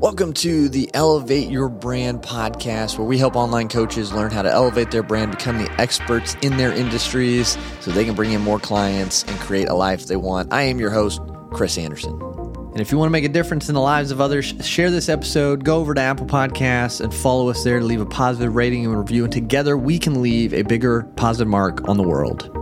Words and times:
Welcome 0.00 0.32
to 0.34 0.68
the 0.68 0.88
Elevate 0.94 1.50
Your 1.50 1.68
Brand 1.68 2.22
podcast, 2.22 2.98
where 2.98 3.06
we 3.06 3.18
help 3.18 3.34
online 3.34 3.68
coaches 3.68 4.12
learn 4.12 4.30
how 4.30 4.42
to 4.42 4.48
elevate 4.48 4.92
their 4.92 5.02
brand, 5.02 5.32
become 5.32 5.58
the 5.58 5.68
experts 5.80 6.36
in 6.40 6.56
their 6.56 6.72
industries 6.72 7.58
so 7.80 7.90
they 7.90 8.04
can 8.04 8.14
bring 8.14 8.30
in 8.30 8.40
more 8.40 8.60
clients 8.60 9.24
and 9.24 9.36
create 9.40 9.68
a 9.68 9.74
life 9.74 10.06
they 10.06 10.14
want. 10.14 10.52
I 10.52 10.62
am 10.62 10.78
your 10.78 10.90
host, 10.90 11.20
Chris 11.50 11.76
Anderson. 11.76 12.12
And 12.12 12.80
if 12.80 12.92
you 12.92 12.98
want 12.98 13.08
to 13.08 13.12
make 13.12 13.24
a 13.24 13.28
difference 13.28 13.68
in 13.68 13.74
the 13.74 13.80
lives 13.80 14.12
of 14.12 14.20
others, 14.20 14.54
share 14.64 14.92
this 14.92 15.08
episode, 15.08 15.64
go 15.64 15.80
over 15.80 15.94
to 15.94 16.00
Apple 16.00 16.26
Podcasts 16.26 17.00
and 17.00 17.12
follow 17.12 17.48
us 17.48 17.64
there 17.64 17.80
to 17.80 17.84
leave 17.84 18.00
a 18.00 18.06
positive 18.06 18.54
rating 18.54 18.86
and 18.86 18.96
review. 18.96 19.24
And 19.24 19.32
together 19.32 19.76
we 19.76 19.98
can 19.98 20.22
leave 20.22 20.54
a 20.54 20.62
bigger 20.62 21.02
positive 21.16 21.48
mark 21.48 21.88
on 21.88 21.96
the 21.96 22.04
world. 22.04 22.54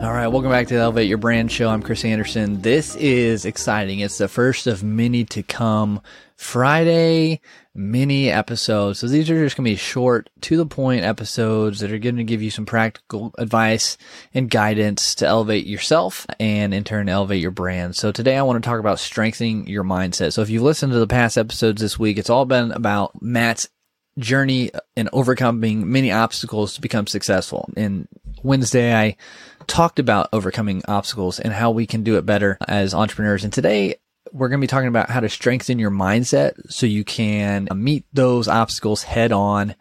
All 0.00 0.14
right, 0.14 0.28
welcome 0.28 0.50
back 0.50 0.66
to 0.68 0.74
the 0.74 0.80
Elevate 0.80 1.08
Your 1.08 1.18
Brand 1.18 1.52
Show. 1.52 1.68
I'm 1.68 1.82
Chris 1.82 2.06
Anderson. 2.06 2.62
This 2.62 2.96
is 2.96 3.44
exciting. 3.44 3.98
It's 3.98 4.16
the 4.16 4.28
first 4.28 4.66
of 4.66 4.82
many 4.82 5.26
to 5.26 5.42
come 5.42 6.00
Friday 6.36 7.42
mini 7.74 8.30
episodes. 8.30 8.98
So 8.98 9.08
these 9.08 9.28
are 9.28 9.44
just 9.44 9.58
going 9.58 9.66
to 9.66 9.72
be 9.72 9.76
short, 9.76 10.30
to 10.40 10.56
the 10.56 10.64
point 10.64 11.04
episodes 11.04 11.80
that 11.80 11.92
are 11.92 11.98
going 11.98 12.16
to 12.16 12.24
give 12.24 12.40
you 12.40 12.50
some 12.50 12.64
practical 12.64 13.34
advice 13.36 13.98
and 14.32 14.48
guidance 14.48 15.16
to 15.16 15.26
elevate 15.26 15.66
yourself 15.66 16.26
and 16.40 16.72
in 16.72 16.82
turn 16.82 17.10
elevate 17.10 17.42
your 17.42 17.50
brand. 17.50 17.94
So 17.94 18.10
today 18.10 18.38
I 18.38 18.42
want 18.42 18.64
to 18.64 18.66
talk 18.66 18.80
about 18.80 19.00
strengthening 19.00 19.66
your 19.66 19.84
mindset. 19.84 20.32
So 20.32 20.40
if 20.40 20.48
you've 20.48 20.62
listened 20.62 20.92
to 20.92 20.98
the 20.98 21.06
past 21.06 21.36
episodes 21.36 21.82
this 21.82 21.98
week, 21.98 22.16
it's 22.16 22.30
all 22.30 22.46
been 22.46 22.72
about 22.72 23.20
Matt's 23.20 23.68
journey 24.18 24.70
in 24.96 25.08
overcoming 25.12 25.90
many 25.92 26.10
obstacles 26.10 26.74
to 26.74 26.80
become 26.80 27.06
successful. 27.06 27.68
And 27.76 28.08
Wednesday, 28.42 28.94
I 28.94 29.16
talked 29.66 29.98
about 29.98 30.28
overcoming 30.32 30.82
obstacles 30.88 31.38
and 31.40 31.52
how 31.52 31.70
we 31.70 31.86
can 31.86 32.02
do 32.02 32.16
it 32.16 32.26
better 32.26 32.58
as 32.66 32.94
entrepreneurs. 32.94 33.44
And 33.44 33.52
today 33.52 33.96
we're 34.32 34.48
going 34.48 34.60
to 34.60 34.64
be 34.64 34.68
talking 34.68 34.88
about 34.88 35.10
how 35.10 35.20
to 35.20 35.28
strengthen 35.28 35.78
your 35.78 35.90
mindset 35.90 36.70
so 36.70 36.86
you 36.86 37.04
can 37.04 37.68
meet 37.74 38.04
those 38.12 38.48
obstacles 38.48 39.02
head 39.02 39.32
on 39.32 39.74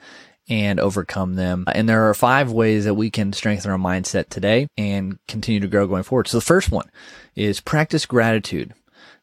and 0.49 0.79
overcome 0.79 1.35
them. 1.35 1.65
And 1.67 1.87
there 1.87 2.09
are 2.09 2.13
five 2.13 2.51
ways 2.51 2.85
that 2.85 2.95
we 2.95 3.11
can 3.11 3.33
strengthen 3.33 3.71
our 3.71 3.77
mindset 3.77 4.29
today 4.29 4.67
and 4.77 5.19
continue 5.27 5.59
to 5.59 5.67
grow 5.67 5.87
going 5.87 6.03
forward. 6.03 6.27
So 6.27 6.37
the 6.37 6.45
first 6.45 6.71
one 6.71 6.89
is 7.35 7.59
practice 7.59 8.05
gratitude. 8.05 8.73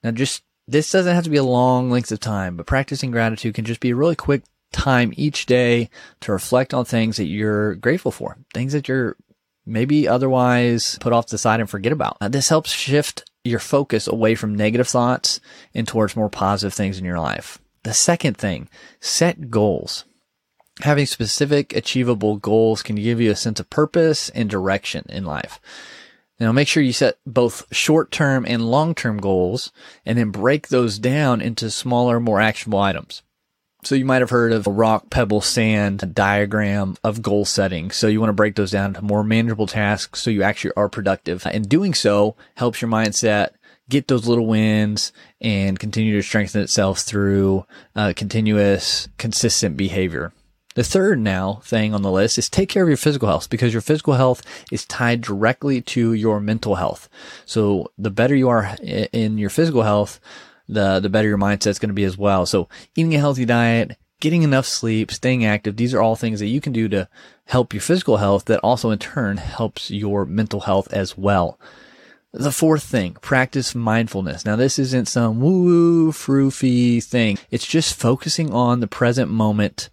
Now 0.05 0.13
just 0.13 0.43
this 0.69 0.91
doesn't 0.91 1.15
have 1.15 1.25
to 1.25 1.31
be 1.31 1.37
a 1.37 1.45
long 1.45 1.91
length 1.91 2.13
of 2.13 2.21
time, 2.21 2.57
but 2.57 2.67
practicing 2.67 3.11
gratitude 3.11 3.55
can 3.55 3.65
just 3.65 3.81
be 3.81 3.91
a 3.91 3.97
really 3.97 4.17
quick 4.17 4.43
time 4.73 5.13
each 5.17 5.47
day 5.47 5.89
to 6.21 6.33
reflect 6.33 6.75
on 6.75 6.85
things 6.85 7.17
that 7.17 7.27
you're 7.27 7.75
grateful 7.77 8.13
for, 8.13 8.37
things 8.53 8.73
that 8.73 8.89
you're 8.89 9.17
maybe 9.67 10.09
otherwise 10.09 10.97
put 11.01 11.13
off 11.13 11.27
the 11.27 11.39
side 11.39 11.61
and 11.61 11.69
forget 11.69 11.93
about. 11.93 12.17
Uh, 12.21 12.29
this 12.29 12.49
helps 12.49 12.71
shift 12.71 13.29
your 13.45 13.59
focus 13.59 14.07
away 14.07 14.35
from 14.35 14.55
negative 14.55 14.89
thoughts 14.89 15.41
and 15.75 15.87
towards 15.87 16.17
more 16.17 16.31
positive 16.31 16.73
things 16.73 16.99
in 16.99 17.05
your 17.05 17.19
life. 17.19 17.59
The 17.83 17.95
second 17.95 18.37
thing, 18.37 18.69
set 19.01 19.51
goals. 19.51 20.05
Having 20.83 21.07
specific, 21.07 21.75
achievable 21.75 22.37
goals 22.37 22.83
can 22.83 22.97
give 22.97 23.21
you 23.21 23.31
a 23.31 23.37
sense 23.37 23.61
of 23.61 23.71
purpose 23.71 24.29
and 24.31 24.51
direction 24.51 25.07
in 25.09 25.25
life. 25.25 25.61
Now 26.39 26.53
make 26.53 26.69
sure 26.69 26.83
you 26.83 26.93
set 26.93 27.17
both 27.25 27.65
short-term 27.73 28.45
and 28.47 28.71
long-term 28.71 29.19
goals 29.19 29.73
and 30.05 30.19
then 30.19 30.31
break 30.31 30.69
those 30.69 30.99
down 30.99 31.41
into 31.41 31.71
smaller, 31.71 32.21
more 32.21 32.41
actionable 32.41 32.81
items. 32.81 33.23
So 33.87 33.95
you 33.95 34.05
might 34.05 34.21
have 34.21 34.31
heard 34.31 34.53
of 34.53 34.67
a 34.67 34.71
rock, 34.73 35.11
pebble, 35.11 35.41
sand 35.41 36.13
diagram 36.13 36.97
of 37.05 37.23
goal 37.23 37.45
setting. 37.45 37.93
So 37.93 38.09
you 38.09 38.19
want 38.19 38.31
to 38.31 38.35
break 38.35 38.57
those 38.57 38.73
down 38.73 38.95
to 38.95 39.03
more 39.03 39.23
manageable 39.23 39.69
tasks 39.69 40.21
so 40.21 40.29
you 40.29 40.43
actually 40.43 40.73
are 40.77 40.89
productive. 40.89 41.47
And 41.47 41.69
doing 41.69 41.95
so 41.95 42.35
helps 42.57 42.83
your 42.83 42.91
mindset 42.91 43.51
get 43.89 44.09
those 44.09 44.27
little 44.27 44.49
wins 44.49 45.13
and 45.41 45.79
continue 45.79 46.17
to 46.17 46.23
strengthen 46.27 46.63
itself 46.63 46.99
through 46.99 47.65
uh, 47.95 48.13
continuous, 48.17 49.07
consistent 49.19 49.77
behavior. 49.77 50.33
The 50.75 50.83
third 50.83 51.21
now 51.21 51.61
thing 51.63 51.95
on 51.95 52.03
the 52.03 52.11
list 52.11 52.39
is 52.39 52.51
take 52.51 52.69
care 52.69 52.83
of 52.83 52.89
your 52.89 52.99
physical 52.99 53.29
health 53.29 53.49
because 53.49 53.73
your 53.73 53.83
physical 53.83 54.15
health 54.15 54.43
is 54.73 54.85
tied 54.85 55.21
directly 55.21 55.81
to 55.83 56.13
your 56.13 56.41
mental 56.41 56.75
health. 56.75 57.09
So 57.45 57.93
the 57.97 58.11
better 58.11 58.35
you 58.35 58.49
are 58.49 58.77
in 58.83 59.39
your 59.39 59.49
physical 59.49 59.83
health, 59.83 60.19
the, 60.69 61.01
the 61.01 61.09
better 61.09 61.29
your 61.29 61.39
mindset's 61.39 61.79
going 61.79 61.91
to 61.91 61.95
be 61.95 62.05
as 62.05 62.19
well. 62.19 62.47
So 62.47 62.69
eating 62.95 63.15
a 63.15 63.19
healthy 63.19 63.45
diet, 63.45 63.97
getting 64.21 64.43
enough 64.43 64.67
sleep, 64.67 65.11
staying 65.11 65.45
active, 65.45 65.77
these 65.77 65.95
are 65.95 66.03
all 66.03 66.17
things 66.17 66.41
that 66.41 66.47
you 66.47 66.61
can 66.61 66.73
do 66.73 66.89
to 66.89 67.09
help 67.47 67.73
your 67.73 67.81
physical 67.81 68.17
health 68.17 68.47
that 68.47 68.61
also 68.61 68.91
in 68.91 68.99
turn 68.99 69.37
helps 69.37 69.91
your 69.91 70.25
mental 70.25 70.61
health 70.61 70.93
as 70.93 71.17
well. 71.17 71.59
The 72.33 72.53
fourth 72.53 72.83
thing, 72.83 73.15
practice 73.15 73.75
mindfulness. 73.75 74.45
Now 74.45 74.57
this 74.57 74.79
isn't 74.79 75.09
some 75.09 75.41
woo 75.41 75.63
woo 75.65 76.13
froofy 76.13 77.03
thing. 77.03 77.39
It's 77.51 77.67
just 77.67 77.99
focusing 77.99 78.53
on 78.53 78.81
the 78.81 78.87
present 78.87 79.31
moment 79.31 79.89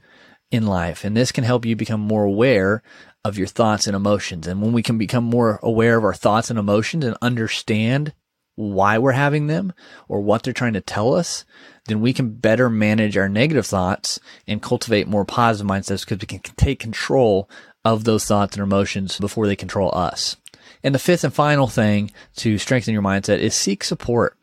in 0.51 0.67
life. 0.67 1.03
And 1.03 1.15
this 1.15 1.31
can 1.31 1.43
help 1.43 1.65
you 1.65 1.75
become 1.75 2.01
more 2.01 2.23
aware 2.23 2.83
of 3.23 3.37
your 3.37 3.47
thoughts 3.47 3.87
and 3.87 3.95
emotions. 3.95 4.45
And 4.45 4.61
when 4.61 4.73
we 4.73 4.83
can 4.83 4.97
become 4.97 5.23
more 5.23 5.59
aware 5.63 5.97
of 5.97 6.03
our 6.03 6.13
thoughts 6.13 6.49
and 6.49 6.59
emotions 6.59 7.05
and 7.05 7.17
understand 7.21 8.13
why 8.55 8.97
we're 8.97 9.11
having 9.11 9.47
them 9.47 9.73
or 10.07 10.21
what 10.21 10.43
they're 10.43 10.53
trying 10.53 10.73
to 10.73 10.81
tell 10.81 11.13
us, 11.13 11.45
then 11.85 12.01
we 12.01 12.13
can 12.13 12.31
better 12.31 12.69
manage 12.69 13.17
our 13.17 13.29
negative 13.29 13.65
thoughts 13.65 14.19
and 14.47 14.61
cultivate 14.61 15.07
more 15.07 15.25
positive 15.25 15.69
mindsets 15.69 16.07
because 16.07 16.19
we 16.19 16.27
can 16.27 16.39
take 16.55 16.79
control 16.79 17.49
of 17.83 18.03
those 18.03 18.25
thoughts 18.25 18.55
and 18.55 18.63
emotions 18.63 19.19
before 19.19 19.47
they 19.47 19.55
control 19.55 19.91
us. 19.93 20.37
And 20.83 20.93
the 20.93 20.99
fifth 20.99 21.23
and 21.23 21.33
final 21.33 21.67
thing 21.67 22.11
to 22.37 22.57
strengthen 22.57 22.93
your 22.93 23.03
mindset 23.03 23.39
is 23.39 23.55
seek 23.55 23.83
support. 23.83 24.37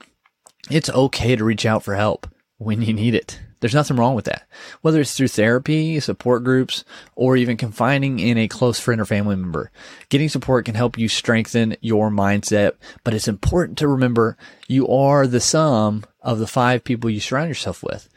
It's 0.70 0.90
okay 0.90 1.36
to 1.36 1.44
reach 1.44 1.64
out 1.64 1.82
for 1.82 1.94
help 1.94 2.26
when 2.58 2.82
you 2.82 2.92
need 2.92 3.14
it. 3.14 3.40
There's 3.60 3.74
nothing 3.74 3.96
wrong 3.96 4.14
with 4.14 4.24
that. 4.24 4.48
Whether 4.80 5.00
it's 5.00 5.14
through 5.14 5.28
therapy, 5.28 6.00
support 6.00 6.42
groups, 6.44 6.84
or 7.14 7.36
even 7.36 7.56
confiding 7.56 8.18
in 8.18 8.38
a 8.38 8.48
close 8.48 8.80
friend 8.80 9.00
or 9.00 9.04
family 9.04 9.36
member. 9.36 9.70
Getting 10.08 10.28
support 10.28 10.64
can 10.64 10.74
help 10.74 10.98
you 10.98 11.08
strengthen 11.08 11.76
your 11.80 12.10
mindset, 12.10 12.72
but 13.04 13.14
it's 13.14 13.28
important 13.28 13.78
to 13.78 13.88
remember 13.88 14.36
you 14.66 14.88
are 14.88 15.26
the 15.26 15.40
sum 15.40 16.04
of 16.22 16.38
the 16.38 16.46
five 16.46 16.84
people 16.84 17.10
you 17.10 17.20
surround 17.20 17.48
yourself 17.48 17.82
with. 17.82 18.08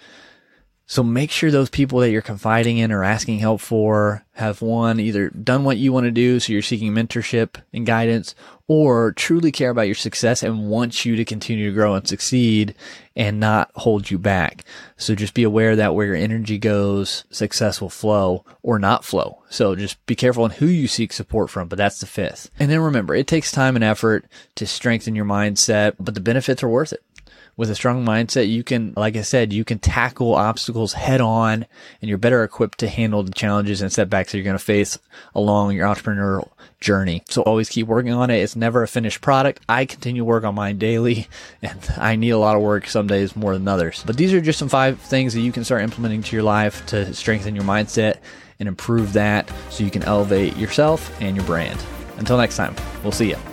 So 0.85 1.01
make 1.01 1.31
sure 1.31 1.49
those 1.49 1.69
people 1.69 1.99
that 1.99 2.11
you're 2.11 2.21
confiding 2.21 2.77
in 2.77 2.91
or 2.91 3.03
asking 3.03 3.39
help 3.39 3.61
for 3.61 4.25
have 4.33 4.61
one 4.61 4.99
either 4.99 5.29
done 5.29 5.63
what 5.63 5.77
you 5.77 5.93
want 5.93 6.05
to 6.05 6.11
do. 6.11 6.39
So 6.39 6.51
you're 6.51 6.61
seeking 6.61 6.91
mentorship 6.91 7.55
and 7.71 7.85
guidance 7.85 8.35
or 8.67 9.13
truly 9.13 9.51
care 9.51 9.69
about 9.69 9.83
your 9.83 9.95
success 9.95 10.43
and 10.43 10.69
want 10.69 11.05
you 11.05 11.15
to 11.15 11.25
continue 11.25 11.69
to 11.69 11.73
grow 11.73 11.95
and 11.95 12.07
succeed 12.07 12.75
and 13.15 13.39
not 13.39 13.71
hold 13.75 14.11
you 14.11 14.17
back. 14.17 14.65
So 14.97 15.15
just 15.15 15.33
be 15.33 15.43
aware 15.43 15.75
that 15.75 15.95
where 15.95 16.07
your 16.07 16.15
energy 16.15 16.57
goes, 16.57 17.23
success 17.29 17.79
will 17.79 17.89
flow 17.89 18.43
or 18.61 18.77
not 18.77 19.05
flow. 19.05 19.41
So 19.49 19.75
just 19.75 20.03
be 20.05 20.15
careful 20.15 20.43
on 20.43 20.51
who 20.51 20.65
you 20.65 20.87
seek 20.87 21.13
support 21.13 21.49
from, 21.49 21.69
but 21.69 21.77
that's 21.77 21.99
the 21.99 22.07
fifth. 22.07 22.49
And 22.59 22.69
then 22.69 22.81
remember, 22.81 23.15
it 23.15 23.27
takes 23.27 23.51
time 23.51 23.75
and 23.75 23.83
effort 23.83 24.25
to 24.55 24.65
strengthen 24.65 25.15
your 25.15 25.25
mindset, 25.25 25.95
but 25.99 26.13
the 26.13 26.21
benefits 26.21 26.61
are 26.61 26.69
worth 26.69 26.91
it 26.91 27.03
with 27.55 27.69
a 27.69 27.75
strong 27.75 28.05
mindset, 28.05 28.49
you 28.49 28.63
can, 28.63 28.93
like 28.95 29.15
I 29.15 29.21
said, 29.21 29.53
you 29.53 29.63
can 29.63 29.79
tackle 29.79 30.35
obstacles 30.35 30.93
head 30.93 31.21
on 31.21 31.65
and 32.01 32.09
you're 32.09 32.17
better 32.17 32.43
equipped 32.43 32.79
to 32.79 32.87
handle 32.87 33.23
the 33.23 33.31
challenges 33.31 33.81
and 33.81 33.91
setbacks 33.91 34.31
that 34.31 34.37
you're 34.37 34.45
going 34.45 34.57
to 34.57 34.63
face 34.63 34.97
along 35.35 35.75
your 35.75 35.87
entrepreneurial 35.87 36.49
journey. 36.79 37.23
So 37.29 37.41
always 37.43 37.69
keep 37.69 37.87
working 37.87 38.13
on 38.13 38.29
it. 38.29 38.37
It's 38.37 38.55
never 38.55 38.83
a 38.83 38.87
finished 38.87 39.21
product. 39.21 39.61
I 39.69 39.85
continue 39.85 40.23
work 40.23 40.43
on 40.43 40.55
mine 40.55 40.77
daily 40.77 41.27
and 41.61 41.79
I 41.97 42.15
need 42.15 42.31
a 42.31 42.37
lot 42.37 42.55
of 42.55 42.61
work 42.61 42.87
some 42.87 43.07
days 43.07 43.35
more 43.35 43.53
than 43.53 43.67
others. 43.67 44.03
But 44.05 44.17
these 44.17 44.33
are 44.33 44.41
just 44.41 44.59
some 44.59 44.69
five 44.69 44.99
things 44.99 45.33
that 45.33 45.41
you 45.41 45.51
can 45.51 45.63
start 45.63 45.83
implementing 45.83 46.23
to 46.23 46.35
your 46.35 46.43
life 46.43 46.85
to 46.87 47.13
strengthen 47.13 47.55
your 47.55 47.65
mindset 47.65 48.17
and 48.59 48.67
improve 48.67 49.13
that 49.13 49.51
so 49.69 49.83
you 49.83 49.91
can 49.91 50.03
elevate 50.03 50.55
yourself 50.57 51.19
and 51.21 51.35
your 51.35 51.45
brand. 51.45 51.83
Until 52.17 52.37
next 52.37 52.57
time, 52.57 52.75
we'll 53.03 53.11
see 53.11 53.29
you. 53.29 53.52